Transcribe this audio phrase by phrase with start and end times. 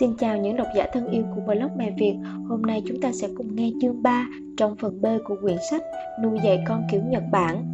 [0.00, 2.14] Xin chào những độc giả thân yêu của blog Mẹ Việt.
[2.48, 4.26] Hôm nay chúng ta sẽ cùng nghe chương 3
[4.56, 5.82] trong phần B của quyển sách
[6.22, 7.64] Nuôi dạy con kiểu Nhật Bản.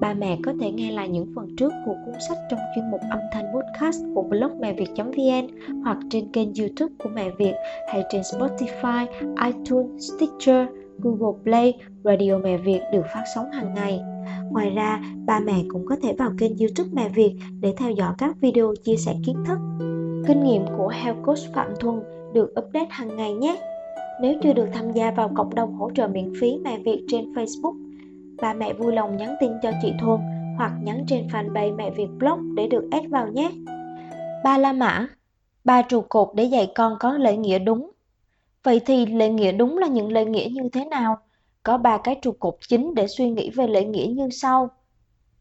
[0.00, 3.00] Ba mẹ có thể nghe lại những phần trước của cuốn sách trong chuyên mục
[3.10, 5.46] âm thanh podcast của blog mẹ việt.vn
[5.84, 7.54] hoặc trên kênh youtube của Mẹ Việt
[7.92, 9.06] hay trên Spotify,
[9.44, 10.66] iTunes, Stitcher,
[10.98, 11.74] Google Play,
[12.04, 14.00] Radio Mẹ Việt được phát sóng hàng ngày.
[14.50, 18.14] Ngoài ra, ba mẹ cũng có thể vào kênh youtube Mẹ Việt để theo dõi
[18.18, 19.58] các video chia sẻ kiến thức.
[20.26, 22.02] Kinh nghiệm của Health Coach Phạm Thuần
[22.32, 23.56] được update hàng ngày nhé.
[24.20, 27.32] Nếu chưa được tham gia vào cộng đồng hỗ trợ miễn phí Mẹ Việt trên
[27.32, 27.74] Facebook,
[28.42, 30.20] bà mẹ vui lòng nhắn tin cho chị Thuần
[30.58, 33.50] hoặc nhắn trên fanpage Mẹ Việt Blog để được add vào nhé.
[34.44, 35.08] Ba La Mã
[35.64, 37.90] Ba trụ cột để dạy con có lễ nghĩa đúng.
[38.62, 41.18] Vậy thì lễ nghĩa đúng là những lễ nghĩa như thế nào?
[41.62, 44.70] Có ba cái trụ cột chính để suy nghĩ về lễ nghĩa như sau.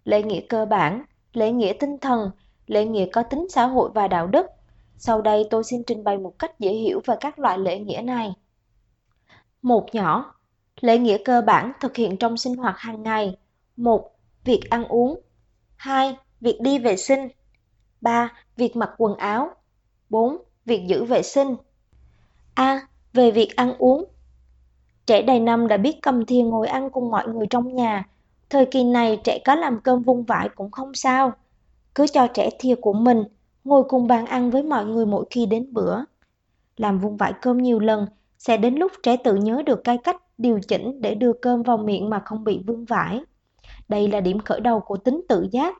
[0.04, 2.32] Lễ nghĩa cơ bản, lễ nghĩa tinh thần,
[2.68, 4.46] lễ nghĩa có tính xã hội và đạo đức,
[4.98, 8.02] sau đây tôi xin trình bày một cách dễ hiểu về các loại lễ nghĩa
[8.02, 8.34] này.
[9.62, 10.36] Một nhỏ,
[10.82, 13.38] lễ nghĩa cơ bản thực hiện trong sinh hoạt hàng ngày.
[13.78, 14.12] một
[14.44, 15.20] Việc ăn uống.
[15.76, 17.28] Hai, Việc đi vệ sinh.
[18.02, 19.50] Ba, Việc mặc quần áo.
[20.10, 21.56] Bốn, Việc giữ vệ sinh.
[22.54, 22.88] A.
[23.14, 24.06] Về việc ăn uống.
[25.06, 28.06] Trẻ đầy năm đã biết cầm thìa ngồi ăn cùng mọi người trong nhà.
[28.50, 31.32] Thời kỳ này trẻ có làm cơm vung vãi cũng không sao.
[31.96, 33.24] Cứ cho trẻ thìa của mình,
[33.66, 36.00] ngồi cùng bàn ăn với mọi người mỗi khi đến bữa.
[36.78, 40.22] Làm vung vãi cơm nhiều lần, sẽ đến lúc trẻ tự nhớ được cái cách
[40.38, 43.22] điều chỉnh để đưa cơm vào miệng mà không bị vương vãi.
[43.88, 45.76] Đây là điểm khởi đầu của tính tự giác.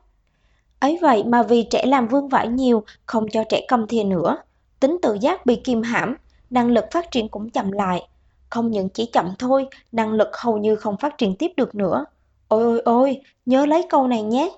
[0.80, 4.38] Ấy vậy mà vì trẻ làm vương vãi nhiều, không cho trẻ cầm thìa nữa,
[4.80, 6.16] tính tự giác bị kìm hãm,
[6.50, 8.08] năng lực phát triển cũng chậm lại.
[8.50, 12.04] Không những chỉ chậm thôi, năng lực hầu như không phát triển tiếp được nữa.
[12.48, 14.50] Ôi ôi ôi, nhớ lấy câu này nhé.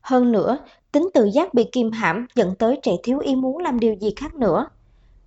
[0.00, 0.58] Hơn nữa,
[0.92, 4.12] Tính tự giác bị kìm hãm dẫn tới trẻ thiếu ý muốn làm điều gì
[4.16, 4.66] khác nữa.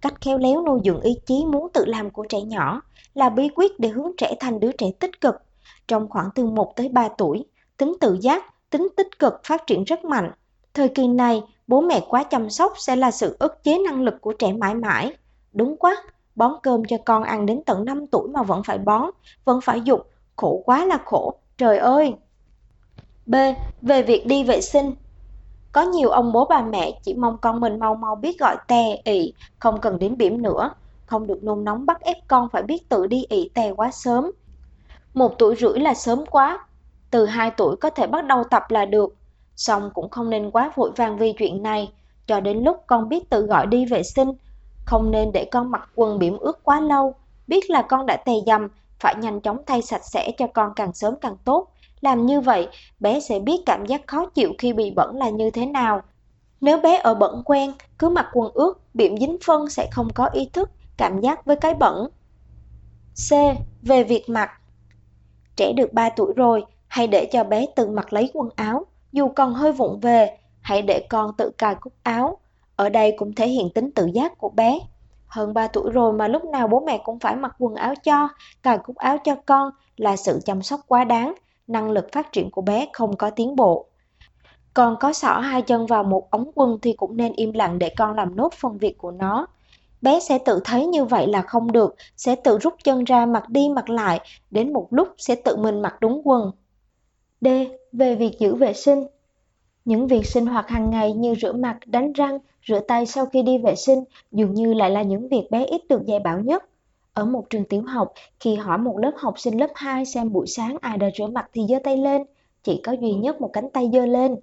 [0.01, 2.81] Cách khéo léo nuôi dưỡng ý chí muốn tự làm của trẻ nhỏ
[3.13, 5.35] là bí quyết để hướng trẻ thành đứa trẻ tích cực.
[5.87, 7.45] Trong khoảng từ 1 tới 3 tuổi,
[7.77, 10.31] tính tự giác, tính tích cực phát triển rất mạnh.
[10.73, 14.21] Thời kỳ này, bố mẹ quá chăm sóc sẽ là sự ức chế năng lực
[14.21, 15.13] của trẻ mãi mãi.
[15.53, 15.95] Đúng quá,
[16.35, 19.09] bón cơm cho con ăn đến tận 5 tuổi mà vẫn phải bón,
[19.45, 22.13] vẫn phải dục, khổ quá là khổ, trời ơi!
[23.25, 23.35] B.
[23.81, 24.95] Về việc đi vệ sinh
[25.73, 29.01] có nhiều ông bố bà mẹ chỉ mong con mình mau mau biết gọi tè,
[29.03, 30.71] ị, không cần đến bỉm nữa.
[31.05, 34.31] Không được nôn nóng bắt ép con phải biết tự đi ị tè quá sớm.
[35.13, 36.65] Một tuổi rưỡi là sớm quá.
[37.11, 39.15] Từ hai tuổi có thể bắt đầu tập là được.
[39.55, 41.91] Xong cũng không nên quá vội vàng vì chuyện này.
[42.27, 44.31] Cho đến lúc con biết tự gọi đi vệ sinh.
[44.85, 47.15] Không nên để con mặc quần bỉm ướt quá lâu.
[47.47, 48.67] Biết là con đã tè dầm,
[48.99, 51.67] phải nhanh chóng thay sạch sẽ cho con càng sớm càng tốt.
[52.03, 52.67] Làm như vậy,
[52.99, 56.01] bé sẽ biết cảm giác khó chịu khi bị bẩn là như thế nào.
[56.61, 60.25] Nếu bé ở bẩn quen, cứ mặc quần ướt, biệm dính phân sẽ không có
[60.25, 62.09] ý thức, cảm giác với cái bẩn.
[63.29, 63.31] C.
[63.81, 64.51] Về việc mặc
[65.55, 69.29] Trẻ được 3 tuổi rồi, hãy để cho bé tự mặc lấy quần áo, dù
[69.35, 72.37] còn hơi vụng về, hãy để con tự cài cúc áo.
[72.75, 74.79] Ở đây cũng thể hiện tính tự giác của bé.
[75.27, 78.29] Hơn 3 tuổi rồi mà lúc nào bố mẹ cũng phải mặc quần áo cho,
[78.63, 81.33] cài cúc áo cho con là sự chăm sóc quá đáng,
[81.67, 83.85] năng lực phát triển của bé không có tiến bộ.
[84.73, 87.89] Còn có xỏ hai chân vào một ống quần thì cũng nên im lặng để
[87.97, 89.47] con làm nốt phần việc của nó.
[90.01, 93.49] Bé sẽ tự thấy như vậy là không được, sẽ tự rút chân ra mặc
[93.49, 94.19] đi mặc lại,
[94.51, 96.51] đến một lúc sẽ tự mình mặc đúng quần.
[97.41, 97.47] D.
[97.91, 99.07] Về việc giữ vệ sinh
[99.85, 103.41] Những việc sinh hoạt hàng ngày như rửa mặt, đánh răng, rửa tay sau khi
[103.41, 106.63] đi vệ sinh dường như lại là những việc bé ít được dạy bảo nhất.
[107.13, 110.47] Ở một trường tiểu học, khi hỏi một lớp học sinh lớp 2 xem buổi
[110.47, 112.23] sáng ai đã rửa mặt thì giơ tay lên,
[112.63, 114.35] chỉ có duy nhất một cánh tay giơ lên.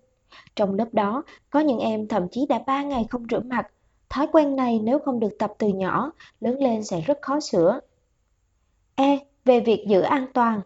[0.56, 3.66] Trong lớp đó, có những em thậm chí đã 3 ngày không rửa mặt.
[4.08, 7.80] Thói quen này nếu không được tập từ nhỏ, lớn lên sẽ rất khó sửa.
[8.94, 9.18] E.
[9.44, 10.60] Về việc giữ an toàn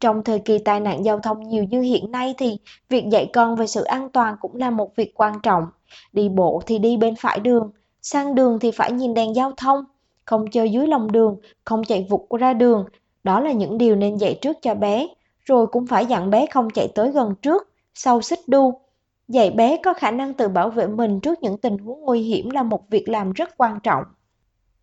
[0.00, 2.58] Trong thời kỳ tai nạn giao thông nhiều như hiện nay thì
[2.88, 5.66] việc dạy con về sự an toàn cũng là một việc quan trọng.
[6.12, 7.70] Đi bộ thì đi bên phải đường,
[8.04, 9.84] sang đường thì phải nhìn đèn giao thông,
[10.24, 12.84] không chơi dưới lòng đường, không chạy vụt ra đường.
[13.24, 15.08] Đó là những điều nên dạy trước cho bé,
[15.44, 18.80] rồi cũng phải dặn bé không chạy tới gần trước, sau xích đu.
[19.28, 22.50] Dạy bé có khả năng tự bảo vệ mình trước những tình huống nguy hiểm
[22.50, 24.04] là một việc làm rất quan trọng.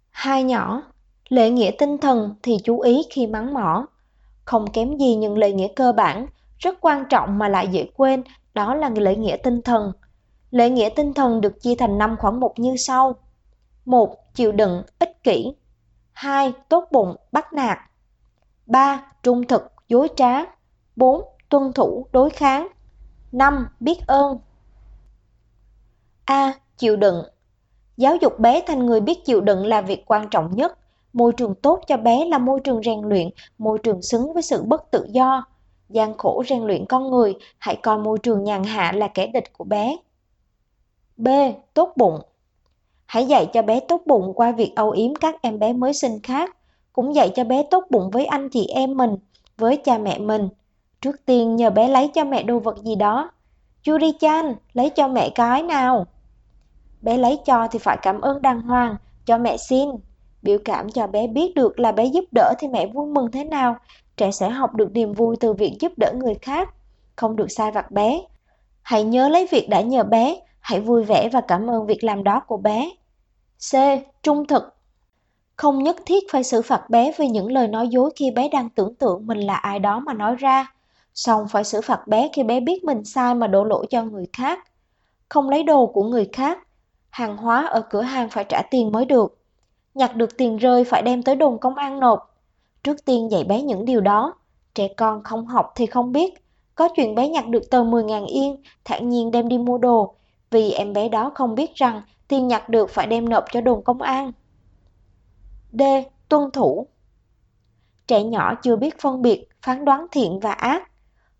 [0.09, 0.83] Hai nhỏ,
[1.29, 3.87] lễ nghĩa tinh thần thì chú ý khi mắng mỏ.
[4.45, 6.27] Không kém gì những lễ nghĩa cơ bản,
[6.57, 9.91] rất quan trọng mà lại dễ quên, đó là lễ nghĩa tinh thần.
[10.51, 13.15] Lễ nghĩa tinh thần được chia thành 5 khoảng mục như sau.
[13.85, 14.33] 1.
[14.33, 15.53] Chịu đựng, ích kỷ.
[16.11, 16.53] 2.
[16.69, 17.77] Tốt bụng, bắt nạt.
[18.65, 19.11] 3.
[19.23, 20.45] Trung thực, dối trá.
[20.95, 21.21] 4.
[21.49, 22.67] Tuân thủ, đối kháng.
[23.31, 23.67] 5.
[23.79, 24.39] Biết ơn.
[26.25, 26.53] A.
[26.77, 27.23] Chịu đựng
[27.97, 30.77] Giáo dục bé thành người biết chịu đựng là việc quan trọng nhất.
[31.13, 34.63] Môi trường tốt cho bé là môi trường rèn luyện, môi trường xứng với sự
[34.63, 35.45] bất tự do.
[35.89, 39.53] gian khổ rèn luyện con người, hãy coi môi trường nhàn hạ là kẻ địch
[39.57, 39.97] của bé.
[41.21, 41.27] B.
[41.73, 42.19] Tốt bụng
[43.05, 46.19] Hãy dạy cho bé tốt bụng qua việc âu yếm các em bé mới sinh
[46.23, 46.57] khác.
[46.93, 49.15] Cũng dạy cho bé tốt bụng với anh chị em mình,
[49.57, 50.49] với cha mẹ mình.
[51.01, 53.31] Trước tiên nhờ bé lấy cho mẹ đồ vật gì đó.
[53.83, 56.05] Judy Chan, lấy cho mẹ cái nào.
[57.01, 58.95] Bé lấy cho thì phải cảm ơn đàng hoàng,
[59.25, 59.89] cho mẹ xin.
[60.41, 63.43] Biểu cảm cho bé biết được là bé giúp đỡ thì mẹ vui mừng thế
[63.43, 63.75] nào.
[64.17, 66.69] Trẻ sẽ học được niềm vui từ việc giúp đỡ người khác,
[67.15, 68.21] không được sai vặt bé.
[68.81, 72.23] Hãy nhớ lấy việc đã nhờ bé, hãy vui vẻ và cảm ơn việc làm
[72.23, 72.91] đó của bé.
[73.71, 73.75] C.
[74.23, 74.63] Trung thực
[75.55, 78.69] Không nhất thiết phải xử phạt bé vì những lời nói dối khi bé đang
[78.69, 80.73] tưởng tượng mình là ai đó mà nói ra.
[81.13, 84.25] Xong phải xử phạt bé khi bé biết mình sai mà đổ lỗi cho người
[84.33, 84.59] khác.
[85.29, 86.59] Không lấy đồ của người khác,
[87.09, 89.37] hàng hóa ở cửa hàng phải trả tiền mới được.
[89.93, 92.35] Nhặt được tiền rơi phải đem tới đồn công an nộp.
[92.83, 94.33] Trước tiên dạy bé những điều đó.
[94.75, 96.33] Trẻ con không học thì không biết.
[96.75, 100.15] Có chuyện bé nhặt được tờ 10.000 yên, thản nhiên đem đi mua đồ,
[100.51, 103.83] vì em bé đó không biết rằng tiền nhặt được phải đem nộp cho đồn
[103.83, 104.31] công an.
[105.71, 105.81] D.
[106.29, 106.87] Tuân thủ
[108.07, 110.91] Trẻ nhỏ chưa biết phân biệt, phán đoán thiện và ác.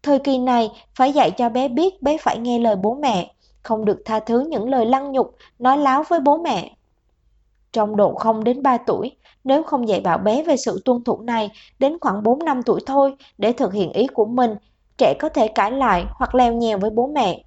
[0.04, 3.86] Thời kỳ này phải dạy cho bé biết bé phải nghe lời bố mẹ, không
[3.86, 6.76] được tha thứ những lời lăng nhục, nói láo với bố mẹ.
[7.72, 9.12] Trong độ 0 đến 3 tuổi,
[9.44, 12.80] nếu không dạy bảo bé về sự tuân thủ này đến khoảng 4 năm tuổi
[12.86, 14.56] thôi để thực hiện ý của mình,
[14.98, 17.44] trẻ có thể cãi lại hoặc leo nhèo với bố mẹ.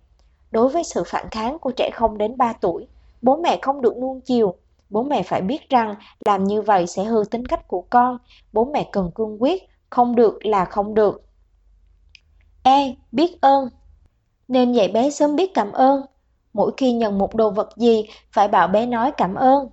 [0.54, 2.86] Đối với sự phản kháng của trẻ không đến 3 tuổi,
[3.22, 4.54] bố mẹ không được nuông chiều.
[4.90, 8.18] Bố mẹ phải biết rằng làm như vậy sẽ hư tính cách của con.
[8.52, 11.24] Bố mẹ cần cương quyết, không được là không được.
[12.62, 12.94] E.
[13.12, 13.68] Biết ơn
[14.48, 16.02] nên dạy bé sớm biết cảm ơn.
[16.52, 19.68] Mỗi khi nhận một đồ vật gì, phải bảo bé nói cảm ơn.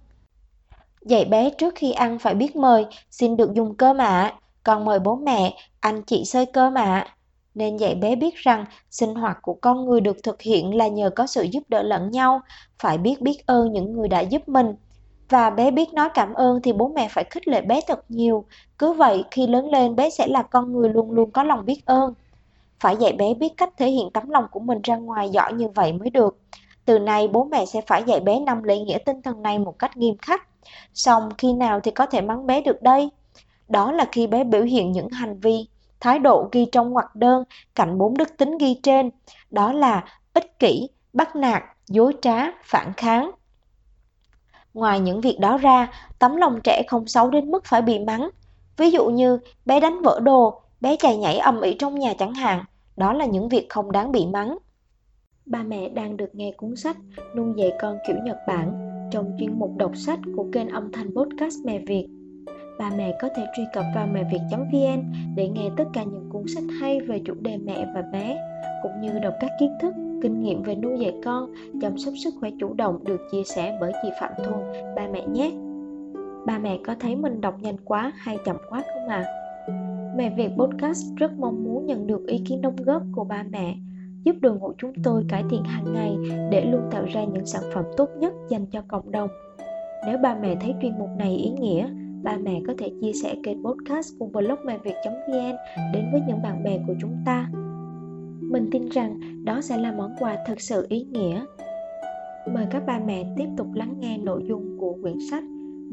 [1.02, 4.34] Dạy bé trước khi ăn phải biết mời, xin được dùng cơm ạ,
[4.64, 7.16] còn mời bố mẹ, anh chị xơi cơm ạ.
[7.56, 11.10] Nên dạy bé biết rằng sinh hoạt của con người được thực hiện là nhờ
[11.10, 12.42] có sự giúp đỡ lẫn nhau,
[12.80, 14.76] phải biết biết ơn những người đã giúp mình.
[15.30, 18.46] Và bé biết nói cảm ơn thì bố mẹ phải khích lệ bé thật nhiều.
[18.78, 21.86] Cứ vậy khi lớn lên bé sẽ là con người luôn luôn có lòng biết
[21.86, 22.14] ơn.
[22.80, 25.68] Phải dạy bé biết cách thể hiện tấm lòng của mình ra ngoài giỏi như
[25.68, 26.38] vậy mới được.
[26.86, 29.80] Từ nay bố mẹ sẽ phải dạy bé năm lễ nghĩa tinh thần này một
[29.80, 30.48] cách nghiêm khắc.
[30.94, 33.10] Xong khi nào thì có thể mắng bé được đây?
[33.68, 35.68] Đó là khi bé biểu hiện những hành vi,
[36.02, 37.44] thái độ ghi trong ngoặc đơn
[37.76, 39.10] cạnh bốn đức tính ghi trên.
[39.52, 40.04] Đó là
[40.34, 43.32] ích kỷ, bắt nạt, dối trá, phản kháng.
[44.74, 48.30] Ngoài những việc đó ra, tấm lòng trẻ không xấu đến mức phải bị mắng.
[48.78, 52.34] Ví dụ như bé đánh vỡ đồ, bé chạy nhảy ầm ĩ trong nhà chẳng
[52.34, 52.66] hạn.
[52.98, 54.58] Đó là những việc không đáng bị mắng.
[55.46, 56.98] Ba mẹ đang được nghe cuốn sách
[57.36, 61.16] Nuôi dạy con kiểu Nhật Bản trong chuyên mục đọc sách của kênh âm thanh
[61.16, 62.08] podcast Mẹ Việt.
[62.80, 66.44] Ba mẹ có thể truy cập vào mẹ việt.vn để nghe tất cả những cuốn
[66.56, 68.38] sách hay về chủ đề mẹ và bé,
[68.84, 72.34] cũng như đọc các kiến thức, kinh nghiệm về nuôi dạy con, chăm sóc sức
[72.40, 74.60] khỏe chủ động được chia sẻ bởi chị Phạm Thuần,
[74.96, 75.52] ba mẹ nhé.
[76.46, 79.26] Ba mẹ có thấy mình đọc nhanh quá hay chậm quá không ạ?
[79.28, 79.38] À?
[80.18, 83.76] Mẹ Việt Podcast rất mong muốn nhận được ý kiến đóng góp của ba mẹ,
[84.24, 86.16] giúp đội ngũ chúng tôi cải thiện hàng ngày
[86.52, 89.30] để luôn tạo ra những sản phẩm tốt nhất dành cho cộng đồng.
[90.08, 91.90] Nếu ba mẹ thấy chuyên mục này ý nghĩa,
[92.24, 95.56] ba mẹ có thể chia sẻ kênh podcast cùng blog mẹ việt.vn
[95.94, 97.50] đến với những bạn bè của chúng ta.
[98.42, 101.46] Mình tin rằng đó sẽ là món quà thật sự ý nghĩa.
[102.48, 105.44] Mời các ba mẹ tiếp tục lắng nghe nội dung của quyển sách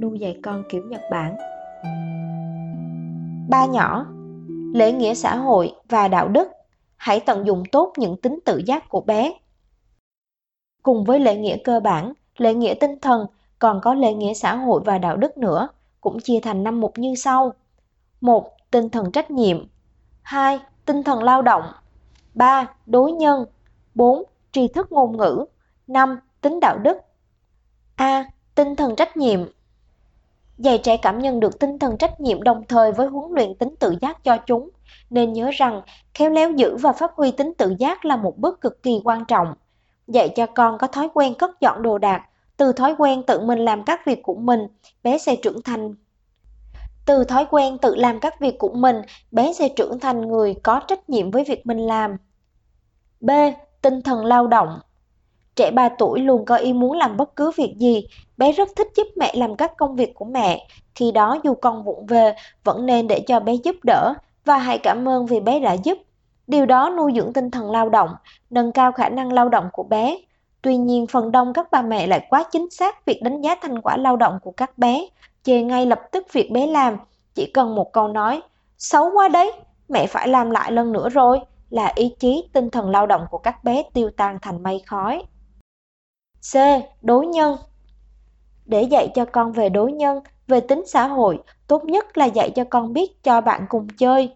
[0.01, 1.37] Nuôi dạy con kiểu Nhật Bản
[3.51, 4.07] Ba nhỏ
[4.75, 6.49] Lễ nghĩa xã hội và đạo đức
[6.97, 9.33] Hãy tận dụng tốt những tính tự giác của bé.
[10.83, 13.27] Cùng với lễ nghĩa cơ bản, lễ nghĩa tinh thần
[13.59, 15.69] còn có lễ nghĩa xã hội và đạo đức nữa,
[16.01, 17.53] cũng chia thành năm mục như sau.
[18.21, 19.67] một Tinh thần trách nhiệm
[20.23, 20.61] 2.
[20.85, 21.63] Tinh thần lao động
[22.35, 22.67] 3.
[22.87, 23.45] Đối nhân
[23.95, 24.23] 4.
[24.53, 25.45] Tri thức ngôn ngữ
[25.87, 26.21] 5.
[26.41, 26.99] Tính đạo đức
[27.97, 28.25] A.
[28.55, 29.41] Tinh thần trách nhiệm
[30.59, 33.75] Dạy trẻ cảm nhận được tinh thần trách nhiệm đồng thời với huấn luyện tính
[33.79, 34.71] tự giác cho chúng,
[35.11, 35.83] nên nhớ rằng
[36.15, 39.25] khéo léo giữ và phát huy tính tự giác là một bước cực kỳ quan
[39.25, 39.55] trọng.
[40.07, 42.23] Dạy cho con có thói quen cất dọn đồ đạc,
[42.59, 44.61] từ thói quen tự mình làm các việc của mình,
[45.03, 45.95] bé sẽ trưởng thành.
[47.07, 48.97] Từ thói quen tự làm các việc của mình,
[49.31, 52.17] bé sẽ trưởng thành người có trách nhiệm với việc mình làm.
[53.21, 53.31] B.
[53.83, 54.81] Tinh thần lao động
[55.57, 58.89] Trẻ 3 tuổi luôn có ý muốn làm bất cứ việc gì, bé rất thích
[58.97, 60.67] giúp mẹ làm các công việc của mẹ.
[60.95, 62.35] Khi đó dù con vụng về,
[62.65, 65.99] vẫn nên để cho bé giúp đỡ và hãy cảm ơn vì bé đã giúp.
[66.47, 68.11] Điều đó nuôi dưỡng tinh thần lao động,
[68.51, 70.19] nâng cao khả năng lao động của bé.
[70.63, 73.81] Tuy nhiên, phần đông các bà mẹ lại quá chính xác việc đánh giá thành
[73.81, 75.09] quả lao động của các bé,
[75.43, 76.97] chê ngay lập tức việc bé làm,
[77.35, 78.43] chỉ cần một câu nói,
[78.79, 79.53] xấu quá đấy,
[79.89, 83.39] mẹ phải làm lại lần nữa rồi, là ý chí tinh thần lao động của
[83.39, 85.23] các bé tiêu tan thành mây khói.
[86.53, 86.57] C.
[87.03, 87.57] Đối nhân
[88.67, 92.51] Để dạy cho con về đối nhân, về tính xã hội, tốt nhất là dạy
[92.51, 94.35] cho con biết cho bạn cùng chơi.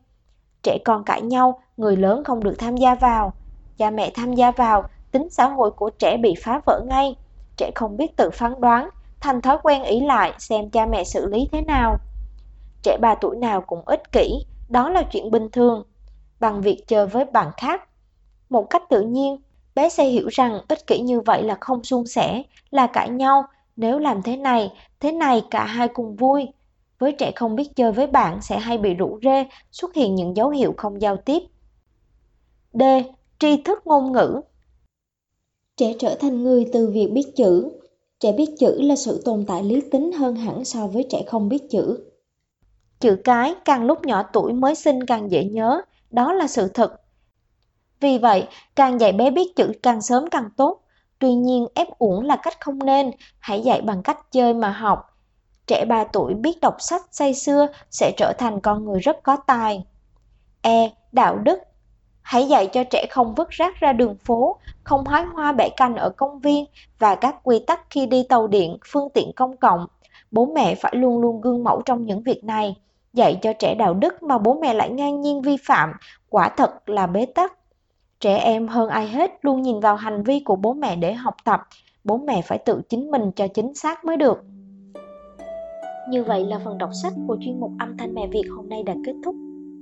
[0.62, 3.32] Trẻ con cãi nhau, người lớn không được tham gia vào.
[3.78, 7.16] Cha mẹ tham gia vào, tính xã hội của trẻ bị phá vỡ ngay.
[7.56, 8.88] Trẻ không biết tự phán đoán,
[9.20, 11.98] thành thói quen ý lại xem cha mẹ xử lý thế nào.
[12.82, 15.84] Trẻ 3 tuổi nào cũng ích kỷ, đó là chuyện bình thường.
[16.40, 17.88] Bằng việc chơi với bạn khác,
[18.48, 19.36] một cách tự nhiên,
[19.74, 23.44] bé sẽ hiểu rằng ích kỷ như vậy là không suôn sẻ, là cãi nhau.
[23.76, 26.48] Nếu làm thế này, thế này cả hai cùng vui.
[26.98, 30.36] Với trẻ không biết chơi với bạn sẽ hay bị rủ rê, xuất hiện những
[30.36, 31.42] dấu hiệu không giao tiếp.
[32.72, 32.82] D.
[33.38, 34.40] Tri thức ngôn ngữ
[35.82, 37.70] Trẻ trở thành người từ việc biết chữ.
[38.20, 41.48] Trẻ biết chữ là sự tồn tại lý tính hơn hẳn so với trẻ không
[41.48, 41.98] biết chữ.
[43.00, 47.00] Chữ cái càng lúc nhỏ tuổi mới sinh càng dễ nhớ, đó là sự thật.
[48.00, 48.46] Vì vậy,
[48.76, 50.80] càng dạy bé biết chữ càng sớm càng tốt.
[51.18, 55.18] Tuy nhiên, ép uổng là cách không nên, hãy dạy bằng cách chơi mà học.
[55.66, 59.36] Trẻ 3 tuổi biết đọc sách say xưa sẽ trở thành con người rất có
[59.46, 59.84] tài.
[60.60, 60.90] E.
[61.12, 61.58] Đạo đức
[62.22, 65.96] Hãy dạy cho trẻ không vứt rác ra đường phố, không hái hoa bẻ cành
[65.96, 66.64] ở công viên
[66.98, 69.86] và các quy tắc khi đi tàu điện, phương tiện công cộng.
[70.30, 72.76] Bố mẹ phải luôn luôn gương mẫu trong những việc này.
[73.12, 75.92] Dạy cho trẻ đạo đức mà bố mẹ lại ngang nhiên vi phạm,
[76.28, 77.52] quả thật là bế tắc.
[78.20, 81.34] Trẻ em hơn ai hết luôn nhìn vào hành vi của bố mẹ để học
[81.44, 81.60] tập,
[82.04, 84.38] bố mẹ phải tự chính mình cho chính xác mới được.
[86.08, 88.82] Như vậy là phần đọc sách của chuyên mục âm thanh mẹ Việt hôm nay
[88.82, 89.34] đã kết thúc.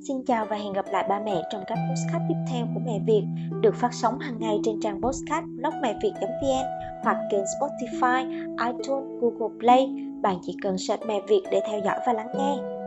[0.09, 2.99] Xin chào và hẹn gặp lại ba mẹ trong các postcard tiếp theo của Mẹ
[3.07, 3.23] Việt
[3.61, 6.64] được phát sóng hàng ngày trên trang postcard blog mẹ Việt.vn
[7.02, 8.30] hoặc kênh Spotify,
[8.66, 9.88] iTunes, Google Play.
[10.23, 12.80] Bạn chỉ cần search Mẹ Việt để theo dõi và lắng nghe.